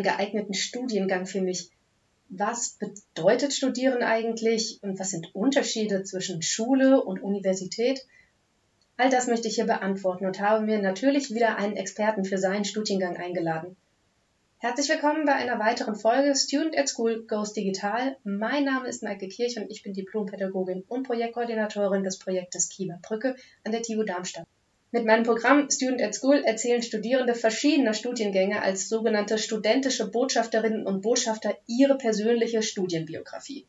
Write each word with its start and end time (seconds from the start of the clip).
einen 0.00 0.16
geeigneten 0.16 0.54
Studiengang 0.54 1.26
für 1.26 1.42
mich? 1.42 1.70
Was 2.30 2.78
bedeutet 2.78 3.52
Studieren 3.52 4.02
eigentlich 4.02 4.78
und 4.82 4.98
was 4.98 5.10
sind 5.10 5.34
Unterschiede 5.34 6.04
zwischen 6.04 6.42
Schule 6.42 7.02
und 7.02 7.22
Universität? 7.22 8.06
All 8.96 9.10
das 9.10 9.26
möchte 9.26 9.48
ich 9.48 9.56
hier 9.56 9.66
beantworten 9.66 10.26
und 10.26 10.40
habe 10.40 10.64
mir 10.64 10.80
natürlich 10.80 11.34
wieder 11.34 11.56
einen 11.56 11.76
Experten 11.76 12.24
für 12.24 12.38
seinen 12.38 12.64
Studiengang 12.64 13.16
eingeladen. 13.16 13.76
Herzlich 14.58 14.88
willkommen 14.90 15.24
bei 15.24 15.32
einer 15.32 15.58
weiteren 15.58 15.96
Folge 15.96 16.36
Student 16.36 16.78
at 16.78 16.88
School 16.88 17.24
Goes 17.26 17.54
Digital. 17.54 18.16
Mein 18.24 18.64
Name 18.64 18.88
ist 18.88 19.02
Maike 19.02 19.26
Kirch 19.28 19.58
und 19.58 19.70
ich 19.70 19.82
bin 19.82 19.94
Diplompädagogin 19.94 20.84
und 20.86 21.06
Projektkoordinatorin 21.06 22.04
des 22.04 22.18
Projektes 22.18 22.68
Kiewer 22.68 22.98
Brücke 23.02 23.36
an 23.64 23.72
der 23.72 23.82
TU 23.82 24.02
Darmstadt. 24.02 24.46
Mit 24.92 25.06
meinem 25.06 25.22
Programm 25.22 25.70
Student 25.70 26.02
at 26.02 26.16
School 26.16 26.42
erzählen 26.44 26.82
Studierende 26.82 27.36
verschiedener 27.36 27.94
Studiengänge 27.94 28.60
als 28.60 28.88
sogenannte 28.88 29.38
studentische 29.38 30.10
Botschafterinnen 30.10 30.84
und 30.84 31.02
Botschafter 31.02 31.56
ihre 31.68 31.96
persönliche 31.96 32.60
Studienbiografie. 32.60 33.68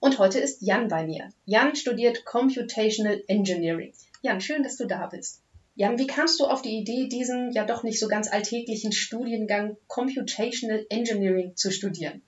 Und 0.00 0.18
heute 0.18 0.38
ist 0.38 0.62
Jan 0.62 0.88
bei 0.88 1.04
mir. 1.04 1.28
Jan 1.44 1.76
studiert 1.76 2.24
Computational 2.24 3.22
Engineering. 3.26 3.92
Jan, 4.22 4.40
schön, 4.40 4.62
dass 4.62 4.78
du 4.78 4.86
da 4.86 5.06
bist. 5.06 5.42
Jan, 5.74 5.98
wie 5.98 6.06
kamst 6.06 6.40
du 6.40 6.46
auf 6.46 6.62
die 6.62 6.78
Idee, 6.78 7.08
diesen 7.08 7.52
ja 7.52 7.66
doch 7.66 7.82
nicht 7.82 8.00
so 8.00 8.08
ganz 8.08 8.32
alltäglichen 8.32 8.92
Studiengang 8.92 9.76
Computational 9.86 10.86
Engineering 10.88 11.56
zu 11.56 11.72
studieren? 11.72 12.22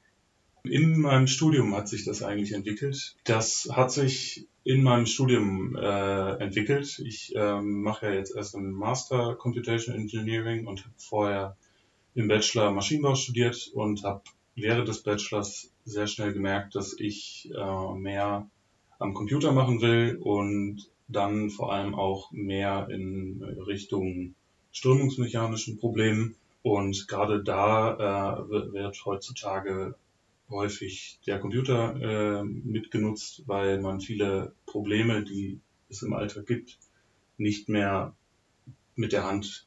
In 0.68 1.00
meinem 1.00 1.26
Studium 1.26 1.74
hat 1.74 1.88
sich 1.88 2.04
das 2.04 2.22
eigentlich 2.22 2.52
entwickelt. 2.52 3.16
Das 3.24 3.68
hat 3.72 3.92
sich 3.92 4.46
in 4.64 4.82
meinem 4.82 5.06
Studium 5.06 5.76
äh, 5.76 6.42
entwickelt. 6.42 7.00
Ich 7.04 7.32
ähm, 7.36 7.82
mache 7.82 8.06
ja 8.06 8.14
jetzt 8.14 8.34
erst 8.34 8.56
einen 8.56 8.72
Master 8.72 9.36
Computational 9.36 10.00
Engineering 10.00 10.66
und 10.66 10.84
habe 10.84 10.94
vorher 10.98 11.56
im 12.14 12.28
Bachelor 12.28 12.72
Maschinenbau 12.72 13.14
studiert 13.14 13.70
und 13.74 14.02
habe 14.02 14.22
während 14.56 14.88
des 14.88 15.02
Bachelors 15.02 15.70
sehr 15.84 16.06
schnell 16.06 16.32
gemerkt, 16.32 16.74
dass 16.74 16.96
ich 16.98 17.50
äh, 17.54 17.94
mehr 17.94 18.50
am 18.98 19.14
Computer 19.14 19.52
machen 19.52 19.80
will 19.82 20.18
und 20.20 20.90
dann 21.08 21.50
vor 21.50 21.72
allem 21.72 21.94
auch 21.94 22.32
mehr 22.32 22.88
in 22.90 23.42
Richtung 23.42 24.34
strömungsmechanischen 24.72 25.78
Problemen. 25.78 26.36
Und 26.62 27.06
gerade 27.06 27.44
da 27.44 28.40
äh, 28.40 28.72
wird 28.72 29.04
heutzutage 29.04 29.94
häufig 30.50 31.18
der 31.26 31.38
Computer 31.40 32.40
äh, 32.40 32.44
mitgenutzt, 32.44 33.42
weil 33.46 33.80
man 33.80 34.00
viele 34.00 34.54
Probleme, 34.66 35.24
die 35.24 35.60
es 35.88 36.02
im 36.02 36.12
Alltag 36.12 36.46
gibt, 36.46 36.78
nicht 37.36 37.68
mehr 37.68 38.14
mit 38.94 39.12
der 39.12 39.24
Hand 39.24 39.66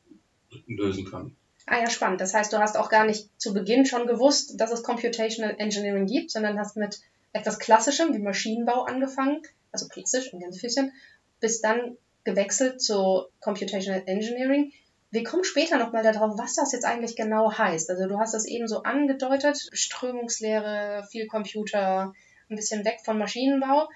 lösen 0.67 1.05
kann. 1.05 1.35
Ah 1.65 1.79
ja, 1.79 1.89
spannend. 1.89 2.19
Das 2.19 2.33
heißt, 2.33 2.51
du 2.51 2.57
hast 2.57 2.77
auch 2.77 2.89
gar 2.89 3.05
nicht 3.05 3.29
zu 3.39 3.53
Beginn 3.53 3.85
schon 3.85 4.07
gewusst, 4.07 4.59
dass 4.59 4.71
es 4.71 4.81
Computational 4.81 5.55
Engineering 5.59 6.07
gibt, 6.07 6.31
sondern 6.31 6.57
hast 6.57 6.77
mit 6.77 6.99
etwas 7.31 7.59
Klassischem 7.59 8.13
wie 8.13 8.19
Maschinenbau 8.19 8.83
angefangen, 8.83 9.43
also 9.71 9.87
klassisch 9.87 10.33
ein 10.33 10.39
ganz 10.39 10.59
bisschen, 10.59 10.91
bis 11.39 11.61
dann 11.61 11.97
gewechselt 12.23 12.81
zu 12.81 13.25
Computational 13.39 14.03
Engineering. 14.07 14.71
Wir 15.11 15.23
kommen 15.23 15.43
später 15.43 15.77
nochmal 15.77 16.03
darauf, 16.03 16.37
was 16.37 16.55
das 16.55 16.71
jetzt 16.71 16.85
eigentlich 16.85 17.15
genau 17.15 17.51
heißt. 17.51 17.89
Also 17.89 18.07
du 18.07 18.19
hast 18.19 18.33
das 18.33 18.45
eben 18.45 18.67
so 18.67 18.83
angedeutet, 18.83 19.69
Strömungslehre, 19.71 21.07
viel 21.09 21.25
Computer, 21.25 22.13
ein 22.49 22.55
bisschen 22.55 22.85
weg 22.85 22.99
von 23.03 23.17
Maschinenbau. 23.17 23.89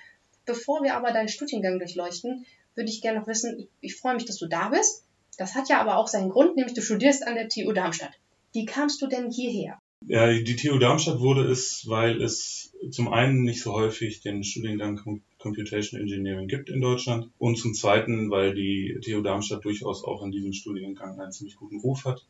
Bevor 0.45 0.83
wir 0.83 0.95
aber 0.95 1.11
deinen 1.11 1.29
Studiengang 1.29 1.77
durchleuchten, 1.77 2.45
würde 2.75 2.89
ich 2.89 3.01
gerne 3.01 3.19
noch 3.19 3.27
wissen, 3.27 3.59
ich, 3.59 3.69
ich 3.81 3.95
freue 3.95 4.15
mich, 4.15 4.25
dass 4.25 4.37
du 4.37 4.47
da 4.47 4.69
bist. 4.69 5.05
Das 5.37 5.55
hat 5.55 5.69
ja 5.69 5.79
aber 5.79 5.97
auch 5.97 6.07
seinen 6.07 6.29
Grund, 6.29 6.55
nämlich 6.55 6.73
du 6.73 6.81
studierst 6.81 7.25
an 7.25 7.35
der 7.35 7.47
TU 7.47 7.71
Darmstadt. 7.71 8.13
Wie 8.51 8.65
kamst 8.65 9.01
du 9.01 9.07
denn 9.07 9.31
hierher? 9.31 9.79
Ja, 10.07 10.27
die 10.31 10.55
TU 10.55 10.77
Darmstadt 10.77 11.19
wurde 11.19 11.49
es, 11.49 11.85
weil 11.87 12.21
es 12.21 12.73
zum 12.91 13.11
einen 13.13 13.43
nicht 13.43 13.61
so 13.61 13.73
häufig 13.73 14.21
den 14.21 14.43
Studiengang 14.43 15.23
Computation 15.43 15.99
Engineering 15.99 16.47
gibt 16.47 16.69
in 16.69 16.79
Deutschland 16.79 17.29
und 17.37 17.57
zum 17.57 17.73
zweiten, 17.73 18.31
weil 18.31 18.55
die 18.55 18.97
TU 19.03 19.21
Darmstadt 19.21 19.65
durchaus 19.65 20.03
auch 20.05 20.23
in 20.23 20.31
diesem 20.31 20.53
Studiengang 20.53 21.19
einen 21.19 21.33
ziemlich 21.33 21.57
guten 21.57 21.81
Ruf 21.81 22.05
hat. 22.05 22.25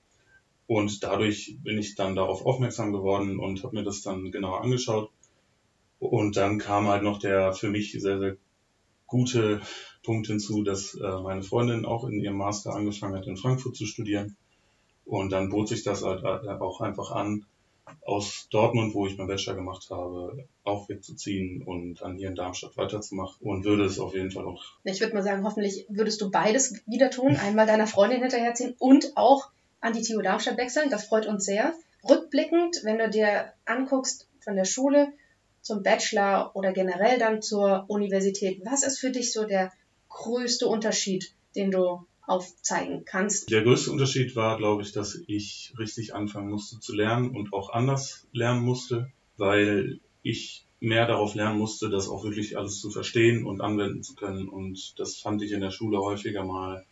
Und 0.65 1.03
dadurch 1.03 1.57
bin 1.63 1.77
ich 1.77 1.93
dann 1.93 2.15
darauf 2.15 2.43
aufmerksam 2.43 2.91
geworden 2.91 3.39
und 3.39 3.63
habe 3.63 3.75
mir 3.75 3.83
das 3.83 4.01
dann 4.01 4.31
genauer 4.31 4.61
angeschaut. 4.61 5.11
Und 5.99 6.35
dann 6.35 6.57
kam 6.57 6.87
halt 6.87 7.03
noch 7.03 7.19
der 7.19 7.53
für 7.53 7.69
mich 7.69 7.91
sehr, 7.91 8.17
sehr 8.19 8.37
gute 9.05 9.61
Punkt 10.03 10.25
hinzu, 10.25 10.63
dass 10.63 10.95
äh, 10.95 11.21
meine 11.21 11.43
Freundin 11.43 11.85
auch 11.85 12.05
in 12.05 12.19
ihrem 12.19 12.37
Master 12.37 12.73
angefangen 12.73 13.15
hat, 13.15 13.27
in 13.27 13.37
Frankfurt 13.37 13.75
zu 13.75 13.85
studieren. 13.85 14.35
Und 15.05 15.31
dann 15.31 15.49
bot 15.49 15.67
sich 15.67 15.83
das 15.83 16.03
halt 16.03 16.23
äh, 16.23 16.49
auch 16.49 16.81
einfach 16.81 17.11
an, 17.11 17.45
aus 18.05 18.47
Dortmund, 18.49 18.93
wo 18.93 19.07
ich 19.07 19.17
meinen 19.17 19.27
Bachelor 19.27 19.55
gemacht 19.55 19.87
habe, 19.89 20.47
auch 20.63 20.89
wegzuziehen 20.89 21.63
und 21.63 22.01
dann 22.01 22.17
hier 22.17 22.29
in 22.29 22.35
Darmstadt 22.35 22.77
weiterzumachen 22.77 23.35
und 23.41 23.65
würde 23.65 23.85
es 23.85 23.99
auf 23.99 24.13
jeden 24.13 24.31
Fall 24.31 24.45
auch. 24.45 24.63
Ich 24.83 24.99
würde 24.99 25.13
mal 25.13 25.23
sagen, 25.23 25.43
hoffentlich 25.43 25.85
würdest 25.89 26.21
du 26.21 26.29
beides 26.29 26.81
wieder 26.87 27.09
tun, 27.09 27.35
einmal 27.35 27.65
deiner 27.65 27.87
Freundin 27.87 28.21
hinterherziehen 28.21 28.75
und 28.79 29.15
auch 29.15 29.49
an 29.81 29.93
die 29.93 30.01
TU 30.01 30.21
Darmstadt 30.21 30.57
wechseln. 30.57 30.89
Das 30.89 31.05
freut 31.05 31.27
uns 31.27 31.45
sehr. 31.45 31.73
Rückblickend, 32.07 32.81
wenn 32.83 32.97
du 32.97 33.09
dir 33.09 33.53
anguckst 33.65 34.27
von 34.39 34.55
der 34.55 34.65
Schule 34.65 35.13
zum 35.61 35.83
Bachelor 35.83 36.51
oder 36.55 36.73
generell 36.73 37.17
dann 37.17 37.41
zur 37.41 37.85
Universität, 37.87 38.61
was 38.65 38.83
ist 38.83 38.99
für 38.99 39.11
dich 39.11 39.31
so 39.31 39.45
der 39.45 39.71
größte 40.09 40.67
Unterschied, 40.67 41.33
den 41.55 41.71
du 41.71 42.05
aufzeigen 42.25 43.05
kannst? 43.05 43.51
Der 43.51 43.63
größte 43.63 43.91
Unterschied 43.91 44.35
war, 44.35 44.57
glaube 44.57 44.81
ich, 44.81 44.91
dass 44.91 45.19
ich 45.27 45.73
richtig 45.77 46.15
anfangen 46.15 46.49
musste 46.49 46.79
zu 46.79 46.95
lernen 46.95 47.35
und 47.35 47.53
auch 47.53 47.69
anders 47.69 48.25
lernen 48.31 48.63
musste, 48.63 49.11
weil 49.37 49.99
ich 50.21 50.63
mehr 50.79 51.07
darauf 51.07 51.35
lernen 51.35 51.59
musste, 51.59 51.89
das 51.89 52.09
auch 52.09 52.23
wirklich 52.23 52.57
alles 52.57 52.79
zu 52.79 52.89
verstehen 52.89 53.45
und 53.45 53.61
anwenden 53.61 54.03
zu 54.03 54.15
können. 54.15 54.49
Und 54.49 54.99
das 54.99 55.17
fand 55.17 55.41
ich 55.41 55.51
in 55.51 55.61
der 55.61 55.71
Schule 55.71 55.99
häufiger 55.99 56.43
mal 56.43 56.85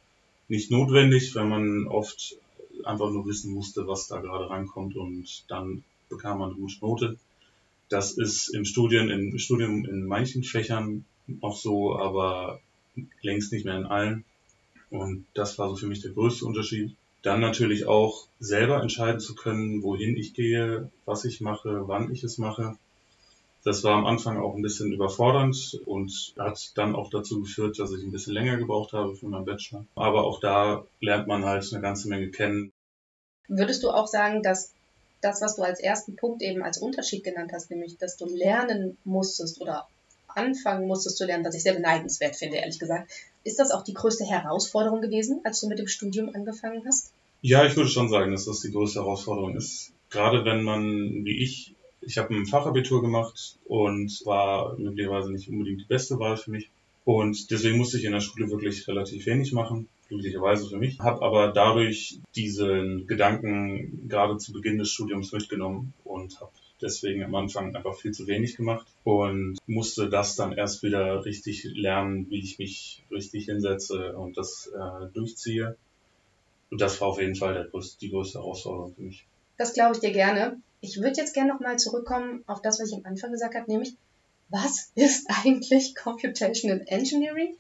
nicht 0.47 0.72
notwendig, 0.72 1.36
weil 1.36 1.46
man 1.46 1.88
oft 1.88 2.38
einfach 2.84 3.12
nur 3.12 3.25
wissen 3.25 3.53
musste, 3.53 3.88
was 3.88 4.08
da 4.08 4.19
gerade 4.19 4.50
rankommt 4.50 4.96
und 4.96 5.44
dann 5.48 5.84
bekam 6.09 6.40
man 6.40 6.52
eine 6.52 6.59
gute 6.59 6.80
Note. 6.81 7.18
Das 7.90 8.13
ist 8.13 8.50
im 8.50 8.66
Studium, 8.66 9.09
im 9.09 9.38
Studium 9.38 9.86
in 9.86 10.06
manchen 10.06 10.44
Fächern 10.44 11.06
auch 11.42 11.58
so, 11.58 11.96
aber 11.98 12.62
längst 13.22 13.52
nicht 13.52 13.66
mehr 13.66 13.78
in 13.78 13.86
allen. 13.86 14.25
Und 14.91 15.25
das 15.34 15.57
war 15.57 15.69
so 15.69 15.75
für 15.75 15.88
mich 15.88 16.02
der 16.02 16.12
größte 16.12 16.46
Unterschied. 16.46 16.96
Dann 17.24 17.40
natürlich 17.40 17.85
auch 17.85 18.28
selber 18.40 18.81
entscheiden 18.81 19.19
zu 19.19 19.35
können, 19.35 19.84
wohin 19.84 20.18
ich 20.18 20.34
gehe, 20.34 20.91
was 21.06 21.25
ich 21.25 21.41
mache, 21.41 21.88
wann 21.88 22.12
ich 22.12 22.24
es 22.24 22.38
mache. 22.38 22.78
Das 23.63 23.84
war 23.84 23.94
am 23.94 24.07
Anfang 24.07 24.38
auch 24.40 24.56
ein 24.56 24.63
bisschen 24.63 24.91
überfordernd 24.91 25.80
und 25.85 26.34
hat 26.38 26.72
dann 26.75 26.96
auch 26.96 27.09
dazu 27.09 27.41
geführt, 27.41 27.78
dass 27.80 27.91
ich 27.91 28.03
ein 28.03 28.12
bisschen 28.12 28.34
länger 28.34 28.57
gebraucht 28.57 28.94
habe 28.94 29.16
für 29.16 29.28
meinen 29.28 29.46
Bachelor. 29.46 29.85
Aber 29.96 30.24
auch 30.25 30.40
da 30.40 30.84
lernt 31.00 31.28
man 31.28 31.46
halt 31.46 31.72
eine 31.72 31.81
ganze 31.81 32.09
Menge 32.09 32.30
kennen. 32.31 32.72
Würdest 33.47 33.84
du 33.84 33.91
auch 33.91 34.07
sagen, 34.07 34.41
dass 34.41 34.74
das, 35.22 35.41
was 35.41 35.56
du 35.56 35.62
als 35.62 35.80
ersten 35.80 36.16
Punkt 36.16 36.41
eben 36.41 36.63
als 36.63 36.80
Unterschied 36.80 37.24
genannt 37.24 37.51
hast, 37.53 37.69
nämlich, 37.69 37.97
dass 37.97 38.18
du 38.18 38.25
lernen 38.25 38.97
musstest 39.03 39.62
oder 39.62 39.88
anfangen 40.28 40.88
musstest 40.88 41.18
zu 41.18 41.25
lernen, 41.25 41.46
was 41.46 41.56
ich 41.56 41.63
sehr 41.63 41.75
beneidenswert 41.75 42.35
finde, 42.35 42.57
ehrlich 42.57 42.80
gesagt. 42.80 43.12
Ist 43.44 43.59
das 43.59 43.72
auch 43.72 43.84
die 43.84 43.94
größte 43.94 44.25
Herausforderung 44.25 45.02
gewesen, 45.02 45.41
als 45.44 45.62
du 45.62 45.68
mit 45.68 45.79
dem 45.79 45.88
Studium 45.88 46.29
angefangen 46.34 46.84
hast? 46.85 47.13
Ja, 47.41 47.66
ich 47.66 47.75
würde 47.75 47.90
schon 47.90 48.09
sagen, 48.09 48.31
dass 48.31 48.46
das 48.46 48.59
die 48.59 48.72
größte 48.72 49.00
Herausforderung 49.00 49.56
ist. 49.56 49.94
Gerade 50.09 50.46
wenn 50.46 50.63
man, 50.63 51.25
wie 51.25 51.42
ich, 51.42 51.74
ich 52.01 52.18
habe 52.18 52.36
ein 52.36 52.45
Fachabitur 52.45 53.01
gemacht 53.01 53.57
und 53.66 54.21
war 54.25 54.77
möglicherweise 54.77 55.31
nicht 55.31 55.50
unbedingt 55.50 55.81
die 55.81 55.86
beste 55.86 56.19
Wahl 56.19 56.38
für 56.38 56.51
mich. 56.51 56.69
Und 57.04 57.50
deswegen 57.50 57.77
musste 57.77 57.98
ich 57.98 58.06
in 58.06 58.12
der 58.12 58.19
Schule 58.19 58.50
wirklich 58.51 58.88
relativ 58.88 59.25
wenig 59.25 59.54
machen, 59.54 59.89
glücklicherweise 60.07 60.69
für 60.69 60.77
mich. 60.77 61.00
Habe 61.00 61.25
aber 61.25 61.51
dadurch 61.51 62.19
diesen 62.36 63.07
Gedanken 63.07 64.07
gerade 64.07 64.38
zu 64.38 64.54
Beginn 64.54 64.77
des 64.77 64.92
Studiums 64.92 65.31
mitgenommen 65.31 65.94
und 66.04 66.39
habe 66.39 66.51
deswegen 66.81 67.24
am 67.24 67.36
Anfang 67.36 67.75
einfach 67.75 67.95
viel 67.95 68.12
zu 68.12 68.28
wenig 68.28 68.57
gemacht 68.57 68.88
und 69.04 69.57
musste 69.68 70.10
das 70.10 70.36
dann 70.36 70.54
erst 70.54 70.83
wieder 70.83 71.25
richtig 71.25 71.63
lernen, 71.63 72.30
wie 72.30 72.39
ich 72.39 72.60
mich 72.60 73.04
richtig 73.12 73.45
hinsetze 73.45 74.18
und 74.18 74.38
das 74.38 74.68
äh, 74.68 75.07
durchziehe. 75.13 75.78
Und 76.69 76.81
das 76.81 77.01
war 77.01 77.10
auf 77.10 77.19
jeden 77.19 77.36
Fall 77.36 77.68
größte, 77.69 78.00
die 78.00 78.10
größte 78.10 78.39
Herausforderung 78.39 78.95
für 78.95 79.01
mich. 79.01 79.25
Das 79.57 79.74
glaube 79.74 79.94
ich 79.95 80.00
dir 80.00 80.12
gerne. 80.12 80.60
Ich 80.80 80.98
würde 80.98 81.18
jetzt 81.18 81.33
gerne 81.33 81.54
nochmal 81.54 81.78
zurückkommen 81.78 82.44
auf 82.48 82.62
das, 82.62 82.80
was 82.80 82.89
ich 82.89 82.95
am 82.95 83.06
Anfang 83.06 83.31
gesagt 83.31 83.56
habe, 83.56 83.69
nämlich, 83.69 83.95
was 84.50 84.92
ist 84.95 85.28
eigentlich 85.44 85.95
Computational 85.95 86.83
Engineering? 86.88 87.56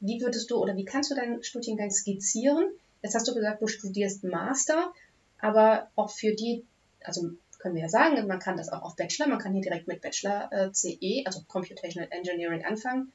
Wie 0.00 0.20
würdest 0.20 0.50
du 0.50 0.56
oder 0.56 0.76
wie 0.76 0.84
kannst 0.84 1.10
du 1.10 1.14
deinen 1.14 1.42
Studiengang 1.42 1.90
skizzieren? 1.90 2.64
Jetzt 3.02 3.14
hast 3.14 3.28
du 3.28 3.34
gesagt, 3.34 3.60
du 3.60 3.66
studierst 3.66 4.24
Master, 4.24 4.92
aber 5.38 5.88
auch 5.96 6.10
für 6.10 6.34
die, 6.34 6.64
also 7.02 7.30
können 7.64 7.76
wir 7.76 7.82
ja 7.82 7.88
sagen, 7.88 8.26
man 8.26 8.40
kann 8.40 8.58
das 8.58 8.68
auch 8.68 8.82
auf 8.82 8.94
Bachelor, 8.94 9.26
man 9.26 9.38
kann 9.38 9.54
hier 9.54 9.62
direkt 9.62 9.88
mit 9.88 10.02
Bachelor 10.02 10.52
äh, 10.52 10.70
CE, 10.70 11.22
also 11.24 11.40
Computational 11.48 12.10
Engineering 12.10 12.62
anfangen. 12.62 13.10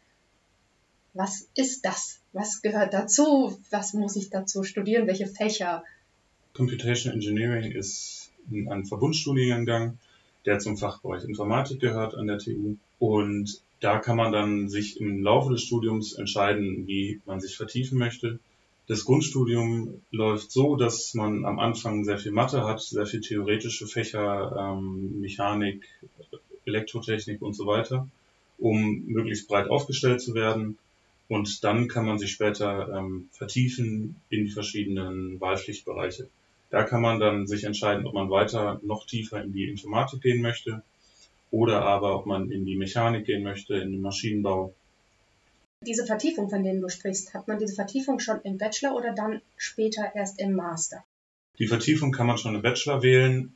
Was 1.13 1.47
ist 1.55 1.85
das? 1.85 2.19
Was 2.33 2.63
gehört 2.63 2.95
dazu? 2.95 3.59
Was 3.69 3.93
muss 3.93 4.15
ich 4.15 4.31
dazu 4.31 4.63
studieren? 4.63 5.05
Welche 5.05 5.27
Fächer? 5.27 5.83
Computational 6.55 7.13
Engineering 7.15 7.71
ist 7.71 8.31
in 8.49 8.71
einen 8.71 8.85
Verbundstudiengang, 8.85 9.99
der 10.45 10.57
zum 10.57 10.77
Fachbereich 10.77 11.25
Informatik 11.25 11.79
gehört 11.79 12.15
an 12.15 12.25
der 12.25 12.39
TU. 12.39 12.75
Und 12.97 13.61
da 13.81 13.99
kann 13.99 14.17
man 14.17 14.31
dann 14.31 14.67
sich 14.67 14.99
im 14.99 15.21
Laufe 15.21 15.51
des 15.51 15.61
Studiums 15.61 16.13
entscheiden, 16.13 16.87
wie 16.87 17.21
man 17.27 17.39
sich 17.39 17.55
vertiefen 17.55 17.99
möchte. 17.99 18.39
Das 18.89 19.05
Grundstudium 19.05 20.01
läuft 20.09 20.51
so, 20.51 20.75
dass 20.75 21.13
man 21.13 21.45
am 21.45 21.59
Anfang 21.59 22.05
sehr 22.05 22.17
viel 22.17 22.31
Mathe 22.31 22.63
hat, 22.63 22.81
sehr 22.81 23.05
viel 23.05 23.21
theoretische 23.21 23.85
Fächer, 23.85 24.51
ähm, 24.57 25.21
Mechanik, 25.21 25.87
Elektrotechnik 26.65 27.39
und 27.43 27.53
so 27.53 27.67
weiter, 27.67 28.07
um 28.57 29.03
möglichst 29.05 29.47
breit 29.47 29.69
aufgestellt 29.69 30.21
zu 30.21 30.33
werden. 30.33 30.79
Und 31.27 31.63
dann 31.63 31.87
kann 31.87 32.07
man 32.07 32.17
sich 32.17 32.31
später 32.31 32.89
ähm, 32.97 33.29
vertiefen 33.31 34.15
in 34.31 34.45
die 34.45 34.51
verschiedenen 34.51 35.39
Wahlpflichtbereiche. 35.39 36.27
Da 36.71 36.81
kann 36.81 37.03
man 37.03 37.19
dann 37.19 37.45
sich 37.45 37.65
entscheiden, 37.65 38.07
ob 38.07 38.15
man 38.15 38.31
weiter 38.31 38.81
noch 38.83 39.05
tiefer 39.05 39.43
in 39.43 39.53
die 39.53 39.69
Informatik 39.69 40.21
gehen 40.21 40.41
möchte 40.41 40.81
oder 41.51 41.83
aber 41.83 42.15
ob 42.15 42.25
man 42.25 42.49
in 42.49 42.65
die 42.65 42.75
Mechanik 42.75 43.27
gehen 43.27 43.43
möchte, 43.43 43.75
in 43.75 43.91
den 43.91 44.01
Maschinenbau. 44.01 44.73
Diese 45.85 46.05
Vertiefung, 46.05 46.49
von 46.49 46.63
denen 46.63 46.81
du 46.81 46.89
sprichst, 46.89 47.33
hat 47.33 47.47
man 47.47 47.57
diese 47.57 47.73
Vertiefung 47.73 48.19
schon 48.19 48.41
im 48.41 48.57
Bachelor 48.57 48.95
oder 48.95 49.13
dann 49.13 49.41
später 49.55 50.11
erst 50.13 50.39
im 50.39 50.53
Master? 50.53 51.05
Die 51.57 51.67
Vertiefung 51.67 52.11
kann 52.11 52.27
man 52.27 52.37
schon 52.37 52.55
im 52.55 52.61
Bachelor 52.61 53.01
wählen. 53.01 53.53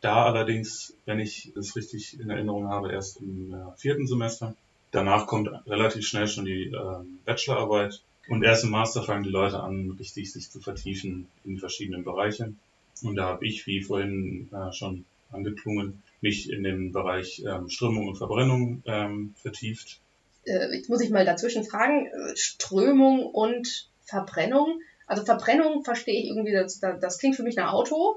Da 0.00 0.24
allerdings, 0.24 0.94
wenn 1.04 1.18
ich 1.18 1.52
es 1.56 1.76
richtig 1.76 2.18
in 2.20 2.30
Erinnerung 2.30 2.68
habe, 2.68 2.92
erst 2.92 3.20
im 3.20 3.52
äh, 3.52 3.76
vierten 3.76 4.06
Semester. 4.06 4.54
Danach 4.92 5.26
kommt 5.26 5.50
relativ 5.66 6.06
schnell 6.06 6.28
schon 6.28 6.46
die 6.46 6.68
äh, 6.68 7.04
Bachelorarbeit 7.26 8.00
und 8.28 8.44
erst 8.44 8.64
im 8.64 8.70
Master 8.70 9.02
fangen 9.02 9.24
die 9.24 9.30
Leute 9.30 9.60
an, 9.60 9.90
richtig 9.98 10.32
sich 10.32 10.50
zu 10.50 10.60
vertiefen 10.60 11.26
in 11.44 11.58
verschiedenen 11.58 12.04
Bereiche. 12.04 12.54
Und 13.02 13.16
da 13.16 13.26
habe 13.26 13.46
ich, 13.46 13.66
wie 13.66 13.82
vorhin 13.82 14.48
äh, 14.52 14.72
schon 14.72 15.04
angeklungen, 15.30 16.02
mich 16.20 16.50
in 16.50 16.62
den 16.62 16.92
Bereich 16.92 17.42
ähm, 17.46 17.68
Strömung 17.68 18.08
und 18.08 18.16
Verbrennung 18.16 18.82
ähm, 18.86 19.34
vertieft. 19.36 20.00
Äh, 20.48 20.74
jetzt 20.74 20.88
muss 20.88 21.00
ich 21.00 21.10
mal 21.10 21.24
dazwischen 21.24 21.64
fragen, 21.64 22.06
äh, 22.06 22.36
Strömung 22.36 23.26
und 23.26 23.88
Verbrennung. 24.04 24.80
Also 25.06 25.24
Verbrennung 25.24 25.84
verstehe 25.84 26.20
ich 26.20 26.28
irgendwie, 26.28 26.52
das, 26.52 26.80
das 26.80 27.18
klingt 27.18 27.36
für 27.36 27.42
mich 27.42 27.56
nach 27.56 27.72
Auto. 27.72 28.16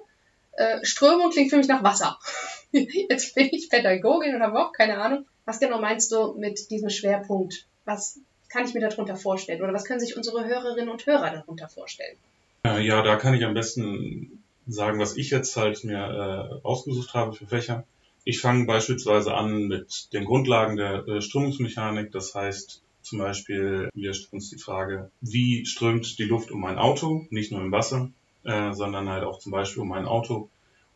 Äh, 0.53 0.83
Strömung 0.83 1.31
klingt 1.31 1.49
für 1.49 1.57
mich 1.57 1.67
nach 1.67 1.83
Wasser. 1.83 2.17
Jetzt 2.71 3.35
bin 3.35 3.49
ich 3.51 3.69
Pädagogin 3.69 4.35
und 4.35 4.41
habe 4.41 4.59
auch 4.59 4.73
keine 4.73 4.97
Ahnung. 4.99 5.25
Was 5.45 5.59
genau 5.59 5.79
meinst 5.79 6.11
du 6.11 6.33
mit 6.33 6.69
diesem 6.69 6.89
Schwerpunkt? 6.89 7.65
Was 7.85 8.19
kann 8.49 8.65
ich 8.65 8.73
mir 8.73 8.81
darunter 8.81 9.15
vorstellen? 9.15 9.61
Oder 9.61 9.73
was 9.73 9.85
können 9.85 9.99
sich 9.99 10.17
unsere 10.17 10.45
Hörerinnen 10.45 10.89
und 10.89 11.05
Hörer 11.05 11.31
darunter 11.31 11.67
vorstellen? 11.67 12.17
Ja, 12.63 13.01
da 13.01 13.15
kann 13.15 13.33
ich 13.33 13.43
am 13.43 13.53
besten 13.53 14.43
sagen, 14.67 14.99
was 14.99 15.17
ich 15.17 15.31
jetzt 15.31 15.57
halt 15.57 15.83
mir 15.83 16.59
äh, 16.61 16.65
ausgesucht 16.65 17.13
habe 17.13 17.33
für 17.33 17.47
Fächer. 17.47 17.85
Ich 18.23 18.39
fange 18.39 18.65
beispielsweise 18.65 19.33
an 19.33 19.67
mit 19.67 20.13
den 20.13 20.25
Grundlagen 20.25 20.77
der 20.77 21.07
äh, 21.07 21.21
Strömungsmechanik. 21.21 22.11
Das 22.11 22.35
heißt 22.35 22.83
zum 23.01 23.17
Beispiel, 23.19 23.89
wir 23.93 24.13
stellen 24.13 24.33
uns 24.33 24.49
die 24.49 24.59
Frage, 24.59 25.09
wie 25.21 25.65
strömt 25.65 26.19
die 26.19 26.25
Luft 26.25 26.51
um 26.51 26.63
ein 26.65 26.77
Auto, 26.77 27.25
nicht 27.31 27.51
nur 27.51 27.61
im 27.61 27.71
Wasser, 27.71 28.11
äh, 28.43 28.73
sondern 28.73 29.09
halt 29.09 29.23
auch 29.23 29.39
zum 29.39 29.51
Beispiel 29.51 29.81
um 29.81 29.91
ein 29.91 30.05
Auto 30.05 30.49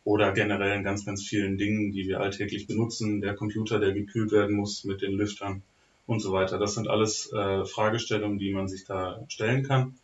oder 0.04 0.32
generell 0.32 0.76
in 0.76 0.84
ganz, 0.84 1.04
ganz 1.04 1.24
vielen 1.24 1.58
Dingen, 1.58 1.90
die 1.90 2.06
wir 2.06 2.20
alltäglich 2.20 2.68
benutzen. 2.68 3.20
Der 3.20 3.34
Computer, 3.34 3.80
der 3.80 3.92
gekühlt 3.92 4.30
werden 4.30 4.54
muss 4.54 4.84
mit 4.84 5.02
den 5.02 5.12
Lüftern 5.12 5.62
und 6.06 6.20
so 6.20 6.32
weiter. 6.32 6.58
Das 6.58 6.74
sind 6.74 6.88
alles 6.88 7.32
äh, 7.32 7.64
Fragestellungen, 7.64 8.38
die 8.38 8.52
man 8.52 8.68
sich 8.68 8.84
da 8.84 9.24
stellen 9.26 9.64
kann. 9.64 9.96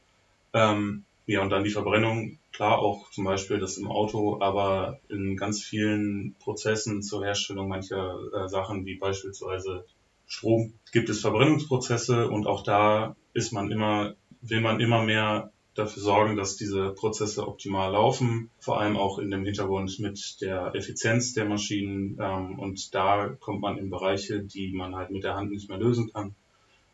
Ähm, 0.53 1.05
ja, 1.27 1.41
und 1.41 1.51
dann 1.51 1.63
die 1.63 1.71
Verbrennung, 1.71 2.39
klar 2.53 2.79
auch 2.79 3.11
zum 3.11 3.25
Beispiel 3.25 3.59
das 3.59 3.79
im 3.79 3.91
Auto, 3.91 4.41
aber 4.41 5.01
in 5.09 5.37
ganz 5.37 5.63
vielen 5.63 6.35
Prozessen 6.39 7.03
zur 7.03 7.25
Herstellung 7.25 7.69
mancher 7.69 8.19
äh, 8.35 8.49
Sachen, 8.49 8.85
wie 8.87 8.97
beispielsweise 8.97 9.85
Strom, 10.27 10.75
gibt 10.93 11.09
es 11.09 11.21
Verbrennungsprozesse 11.21 12.29
und 12.29 12.47
auch 12.47 12.63
da 12.63 13.17
ist 13.35 13.53
man 13.53 13.71
immer, 13.71 14.15
will 14.41 14.61
man 14.61 14.81
immer 14.81 15.03
mehr 15.03 15.53
dafür 15.75 16.03
sorgen, 16.03 16.37
dass 16.37 16.57
diese 16.57 16.91
Prozesse 16.91 17.47
optimal 17.47 17.93
laufen, 17.93 18.51
vor 18.59 18.81
allem 18.81 18.97
auch 18.97 19.19
in 19.19 19.31
dem 19.31 19.45
Hintergrund 19.45 19.99
mit 20.01 20.41
der 20.41 20.75
Effizienz 20.75 21.33
der 21.33 21.47
Maschinen. 21.47 22.19
Ähm, 22.21 22.59
und 22.59 22.95
da 22.95 23.29
kommt 23.41 23.63
man 23.63 23.79
in 23.79 23.91
Bereiche, 23.91 24.43
die 24.43 24.73
man 24.73 24.95
halt 24.95 25.11
mit 25.11 25.25
der 25.25 25.35
Hand 25.35 25.51
nicht 25.51 25.69
mehr 25.69 25.79
lösen 25.79 26.13
kann. 26.13 26.35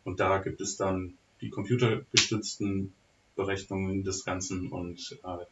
Und 0.05 0.19
da 0.19 0.37
gibt 0.37 0.61
es 0.61 0.77
dann 0.77 1.17
die 1.41 1.49
computergestützten 1.49 2.93
Berechnungen 3.39 4.03
des 4.03 4.25
Ganzen 4.25 4.67
und 4.71 5.17
äh, 5.23 5.45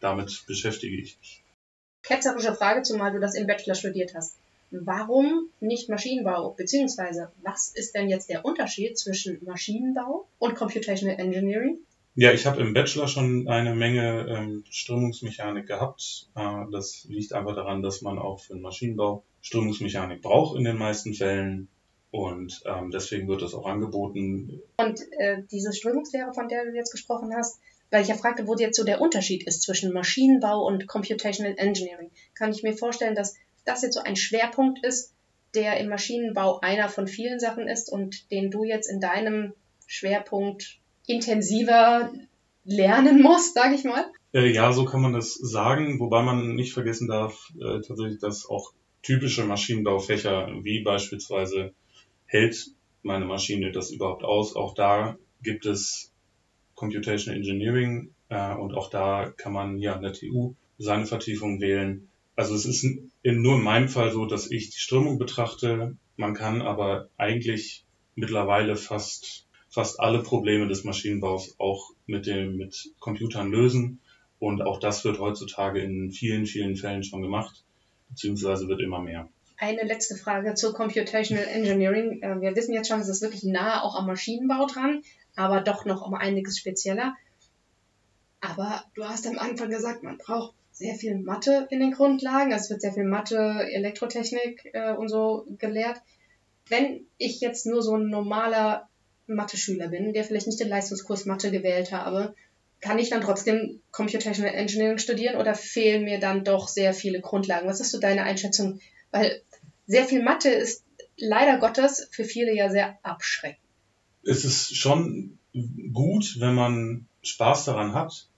damit 0.00 0.44
beschäftige 0.46 0.96
ich 0.96 1.18
mich. 1.18 1.42
Ketzerische 2.02 2.54
Frage, 2.54 2.82
zumal 2.82 3.12
du 3.12 3.20
das 3.20 3.34
im 3.34 3.46
Bachelor 3.46 3.74
studiert 3.74 4.14
hast. 4.14 4.36
Warum 4.70 5.48
nicht 5.60 5.88
Maschinenbau? 5.88 6.50
Beziehungsweise, 6.56 7.32
was 7.42 7.72
ist 7.74 7.94
denn 7.94 8.08
jetzt 8.08 8.28
der 8.28 8.44
Unterschied 8.44 8.98
zwischen 8.98 9.38
Maschinenbau 9.44 10.26
und 10.38 10.54
Computational 10.54 11.18
Engineering? 11.18 11.78
Ja, 12.14 12.32
ich 12.32 12.46
habe 12.46 12.60
im 12.60 12.74
Bachelor 12.74 13.08
schon 13.08 13.48
eine 13.48 13.74
Menge 13.74 14.26
ähm, 14.28 14.64
Strömungsmechanik 14.70 15.66
gehabt. 15.66 16.28
Äh, 16.34 16.64
das 16.70 17.06
liegt 17.08 17.32
einfach 17.32 17.54
daran, 17.54 17.82
dass 17.82 18.02
man 18.02 18.18
auch 18.18 18.40
für 18.40 18.54
den 18.54 18.62
Maschinenbau 18.62 19.24
Strömungsmechanik 19.42 20.20
braucht 20.22 20.56
in 20.56 20.64
den 20.64 20.76
meisten 20.76 21.14
Fällen. 21.14 21.68
Und 22.10 22.62
ähm, 22.66 22.90
deswegen 22.90 23.28
wird 23.28 23.42
das 23.42 23.54
auch 23.54 23.66
angeboten. 23.66 24.60
Und 24.76 25.00
äh, 25.18 25.42
diese 25.50 25.72
Strömungslehre, 25.72 26.32
von 26.34 26.48
der 26.48 26.64
du 26.64 26.74
jetzt 26.74 26.90
gesprochen 26.90 27.32
hast, 27.36 27.60
weil 27.90 28.02
ich 28.02 28.08
ja 28.08 28.16
fragte, 28.16 28.46
wo 28.46 28.54
jetzt 28.54 28.76
so 28.76 28.84
der 28.84 29.00
Unterschied 29.00 29.46
ist 29.46 29.62
zwischen 29.62 29.92
Maschinenbau 29.92 30.64
und 30.64 30.86
Computational 30.86 31.54
Engineering, 31.56 32.10
kann 32.34 32.52
ich 32.52 32.62
mir 32.62 32.76
vorstellen, 32.76 33.14
dass 33.14 33.36
das 33.64 33.82
jetzt 33.82 33.94
so 33.94 34.00
ein 34.00 34.16
Schwerpunkt 34.16 34.84
ist, 34.84 35.12
der 35.54 35.78
im 35.78 35.88
Maschinenbau 35.88 36.60
einer 36.60 36.88
von 36.88 37.08
vielen 37.08 37.40
Sachen 37.40 37.68
ist 37.68 37.90
und 37.90 38.30
den 38.30 38.50
du 38.50 38.64
jetzt 38.64 38.88
in 38.88 39.00
deinem 39.00 39.52
Schwerpunkt 39.86 40.78
intensiver 41.06 42.12
lernen 42.64 43.22
musst, 43.22 43.54
sage 43.54 43.74
ich 43.74 43.84
mal. 43.84 44.04
Äh, 44.32 44.52
ja, 44.52 44.72
so 44.72 44.84
kann 44.84 45.00
man 45.00 45.12
das 45.12 45.34
sagen, 45.34 45.98
wobei 45.98 46.22
man 46.22 46.54
nicht 46.54 46.72
vergessen 46.72 47.08
darf, 47.08 47.48
äh, 47.56 47.80
tatsächlich, 47.80 48.20
dass 48.20 48.48
auch 48.48 48.72
typische 49.02 49.44
Maschinenbaufächer 49.44 50.48
wie 50.62 50.82
beispielsweise 50.84 51.72
hält 52.30 52.68
meine 53.02 53.24
Maschine 53.24 53.72
das 53.72 53.90
überhaupt 53.90 54.22
aus? 54.22 54.54
Auch 54.54 54.74
da 54.74 55.18
gibt 55.42 55.66
es 55.66 56.12
Computational 56.76 57.36
Engineering 57.36 58.14
äh, 58.28 58.54
und 58.54 58.74
auch 58.74 58.88
da 58.88 59.32
kann 59.36 59.52
man 59.52 59.78
ja 59.78 59.94
an 59.94 60.02
der 60.02 60.12
TU 60.12 60.54
seine 60.78 61.06
Vertiefung 61.06 61.60
wählen. 61.60 62.08
Also 62.36 62.54
es 62.54 62.64
ist 62.64 62.84
in, 62.84 63.42
nur 63.42 63.56
in 63.56 63.62
meinem 63.62 63.88
Fall 63.88 64.12
so, 64.12 64.26
dass 64.26 64.50
ich 64.50 64.70
die 64.70 64.78
Strömung 64.78 65.18
betrachte. 65.18 65.96
Man 66.16 66.34
kann 66.34 66.62
aber 66.62 67.08
eigentlich 67.16 67.84
mittlerweile 68.14 68.76
fast 68.76 69.46
fast 69.68 70.00
alle 70.00 70.22
Probleme 70.22 70.68
des 70.68 70.84
Maschinenbaus 70.84 71.54
auch 71.58 71.90
mit 72.06 72.26
dem 72.26 72.56
mit 72.56 72.92
Computern 72.98 73.50
lösen 73.50 74.00
und 74.38 74.62
auch 74.62 74.80
das 74.80 75.04
wird 75.04 75.18
heutzutage 75.18 75.80
in 75.80 76.10
vielen 76.10 76.46
vielen 76.46 76.76
Fällen 76.76 77.04
schon 77.04 77.22
gemacht 77.22 77.64
beziehungsweise 78.08 78.68
wird 78.68 78.80
immer 78.80 79.00
mehr. 79.00 79.28
Eine 79.60 79.82
letzte 79.82 80.16
Frage 80.16 80.54
zu 80.54 80.72
Computational 80.72 81.44
Engineering. 81.44 82.22
Äh, 82.22 82.40
wir 82.40 82.56
wissen 82.56 82.72
jetzt 82.72 82.88
schon, 82.88 82.98
es 82.98 83.10
ist 83.10 83.20
wirklich 83.20 83.44
nah 83.44 83.82
auch 83.82 83.94
am 83.94 84.06
Maschinenbau 84.06 84.66
dran, 84.66 85.02
aber 85.36 85.60
doch 85.60 85.84
noch 85.84 86.00
um 86.00 86.14
einiges 86.14 86.56
spezieller. 86.56 87.14
Aber 88.40 88.82
du 88.94 89.04
hast 89.04 89.26
am 89.26 89.38
Anfang 89.38 89.68
gesagt, 89.68 90.02
man 90.02 90.16
braucht 90.16 90.54
sehr 90.72 90.94
viel 90.94 91.14
Mathe 91.18 91.68
in 91.68 91.80
den 91.80 91.92
Grundlagen. 91.92 92.52
Es 92.52 92.70
wird 92.70 92.80
sehr 92.80 92.94
viel 92.94 93.04
Mathe, 93.04 93.36
Elektrotechnik 93.70 94.70
äh, 94.72 94.94
und 94.94 95.10
so 95.10 95.44
gelehrt. 95.58 96.00
Wenn 96.70 97.04
ich 97.18 97.42
jetzt 97.42 97.66
nur 97.66 97.82
so 97.82 97.96
ein 97.96 98.08
normaler 98.08 98.88
Mathe-Schüler 99.26 99.88
bin, 99.88 100.14
der 100.14 100.24
vielleicht 100.24 100.46
nicht 100.46 100.60
den 100.60 100.70
Leistungskurs 100.70 101.26
Mathe 101.26 101.50
gewählt 101.50 101.92
habe, 101.92 102.34
kann 102.80 102.98
ich 102.98 103.10
dann 103.10 103.20
trotzdem 103.20 103.82
Computational 103.90 104.54
Engineering 104.54 104.96
studieren 104.96 105.36
oder 105.36 105.54
fehlen 105.54 106.04
mir 106.04 106.18
dann 106.18 106.44
doch 106.44 106.66
sehr 106.66 106.94
viele 106.94 107.20
Grundlagen? 107.20 107.68
Was 107.68 107.80
ist 107.80 107.90
so 107.90 108.00
deine 108.00 108.22
Einschätzung? 108.22 108.80
Weil 109.10 109.42
sehr 109.86 110.04
viel 110.04 110.22
Mathe 110.22 110.50
ist 110.50 110.84
leider 111.16 111.58
Gottes 111.58 112.08
für 112.10 112.24
viele 112.24 112.54
ja 112.54 112.70
sehr 112.70 112.98
abschreckend. 113.02 113.58
Es 114.22 114.44
ist 114.44 114.76
schon 114.76 115.38
gut, 115.92 116.36
wenn 116.38 116.54
man 116.54 117.06
Spaß 117.22 117.64
daran 117.64 117.94
hat, 117.94 118.28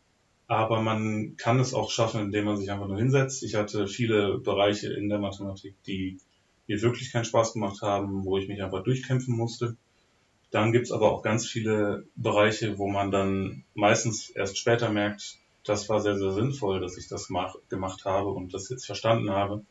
aber 0.46 0.80
man 0.80 1.36
kann 1.36 1.60
es 1.60 1.74
auch 1.74 1.90
schaffen, 1.90 2.20
indem 2.20 2.44
man 2.46 2.56
sich 2.56 2.70
einfach 2.70 2.88
nur 2.88 2.98
hinsetzt. 2.98 3.42
Ich 3.42 3.54
hatte 3.54 3.86
viele 3.86 4.38
Bereiche 4.38 4.92
in 4.92 5.08
der 5.08 5.18
Mathematik, 5.18 5.74
die 5.86 6.18
mir 6.66 6.80
wirklich 6.82 7.12
keinen 7.12 7.24
Spaß 7.24 7.54
gemacht 7.54 7.82
haben, 7.82 8.24
wo 8.24 8.38
ich 8.38 8.48
mich 8.48 8.62
einfach 8.62 8.84
durchkämpfen 8.84 9.36
musste. 9.36 9.76
Dann 10.50 10.72
gibt's 10.72 10.92
aber 10.92 11.10
auch 11.10 11.22
ganz 11.22 11.46
viele 11.46 12.04
Bereiche, 12.14 12.78
wo 12.78 12.88
man 12.88 13.10
dann 13.10 13.64
meistens 13.74 14.30
erst 14.30 14.58
später 14.58 14.90
merkt, 14.90 15.38
das 15.64 15.88
war 15.88 16.00
sehr, 16.00 16.18
sehr 16.18 16.32
sinnvoll, 16.32 16.80
dass 16.80 16.98
ich 16.98 17.08
das 17.08 17.30
mach, 17.30 17.54
gemacht 17.68 18.04
habe 18.04 18.30
und 18.30 18.52
das 18.52 18.68
jetzt 18.68 18.86
verstanden 18.86 19.30
habe 19.30 19.64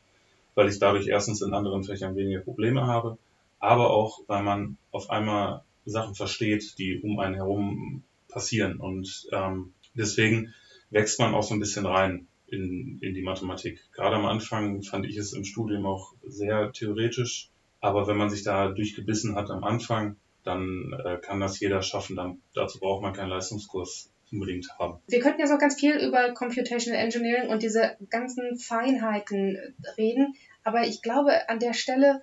weil 0.54 0.68
ich 0.68 0.78
dadurch 0.78 1.08
erstens 1.08 1.42
in 1.42 1.54
anderen 1.54 1.84
Fächern 1.84 2.16
weniger 2.16 2.40
Probleme 2.40 2.86
habe, 2.86 3.18
aber 3.58 3.90
auch, 3.90 4.20
weil 4.26 4.42
man 4.42 4.76
auf 4.90 5.10
einmal 5.10 5.62
Sachen 5.84 6.14
versteht, 6.14 6.78
die 6.78 7.00
um 7.00 7.18
einen 7.18 7.34
herum 7.34 8.02
passieren. 8.28 8.76
Und 8.78 9.26
ähm, 9.32 9.72
deswegen 9.94 10.54
wächst 10.90 11.18
man 11.18 11.34
auch 11.34 11.42
so 11.42 11.54
ein 11.54 11.60
bisschen 11.60 11.86
rein 11.86 12.26
in, 12.46 12.98
in 13.00 13.14
die 13.14 13.22
Mathematik. 13.22 13.80
Gerade 13.92 14.16
am 14.16 14.26
Anfang 14.26 14.82
fand 14.82 15.06
ich 15.06 15.16
es 15.16 15.32
im 15.32 15.44
Studium 15.44 15.86
auch 15.86 16.12
sehr 16.22 16.72
theoretisch, 16.72 17.50
aber 17.80 18.06
wenn 18.06 18.16
man 18.16 18.30
sich 18.30 18.42
da 18.42 18.68
durchgebissen 18.68 19.34
hat 19.34 19.50
am 19.50 19.64
Anfang, 19.64 20.16
dann 20.44 20.92
äh, 21.04 21.18
kann 21.18 21.40
das 21.40 21.60
jeder 21.60 21.82
schaffen. 21.82 22.16
Dann, 22.16 22.42
dazu 22.54 22.78
braucht 22.78 23.02
man 23.02 23.12
keinen 23.12 23.30
Leistungskurs 23.30 24.11
unbedingt 24.32 24.68
haben. 24.78 24.98
Wir 25.06 25.20
könnten 25.20 25.40
ja 25.40 25.46
so 25.46 25.58
ganz 25.58 25.78
viel 25.78 25.96
über 25.96 26.32
Computational 26.32 27.00
Engineering 27.00 27.50
und 27.50 27.62
diese 27.62 27.96
ganzen 28.10 28.56
Feinheiten 28.58 29.58
reden, 29.96 30.34
aber 30.64 30.86
ich 30.86 31.02
glaube, 31.02 31.48
an 31.48 31.58
der 31.58 31.74
Stelle 31.74 32.22